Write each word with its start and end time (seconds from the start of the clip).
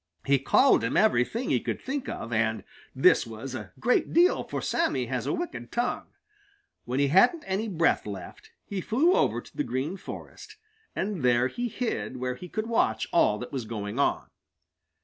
He 0.25 0.39
called 0.39 0.83
him 0.83 0.97
everything 0.97 1.51
he 1.51 1.59
could 1.59 1.79
think 1.79 2.09
of, 2.09 2.33
and 2.33 2.63
this 2.95 3.27
was 3.27 3.53
a 3.53 3.71
great 3.79 4.13
deal, 4.13 4.43
for 4.43 4.59
Sammy 4.59 5.05
has 5.05 5.27
a 5.27 5.31
wicked 5.31 5.71
tongue. 5.71 6.07
When 6.85 6.99
he 6.99 7.09
hadn't 7.09 7.43
any 7.45 7.67
breath 7.69 8.07
left, 8.07 8.49
he 8.65 8.81
flew 8.81 9.13
over 9.13 9.41
to 9.41 9.55
the 9.55 9.63
Green 9.63 9.97
Forest, 9.97 10.57
and 10.95 11.21
there 11.21 11.47
he 11.49 11.67
hid 11.67 12.17
where 12.17 12.33
he 12.33 12.49
could 12.49 12.65
watch 12.65 13.07
all 13.13 13.37
that 13.37 13.51
was 13.53 13.65
going 13.65 13.99
on. 13.99 14.25